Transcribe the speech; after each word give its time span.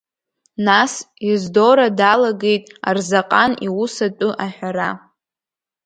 Нас 0.65 0.91
Ездора 1.31 1.87
далагеит 1.99 2.65
Арзаҟан 2.89 3.51
иус 3.67 3.93
атәы 4.05 4.29
аҳәара. 4.45 4.89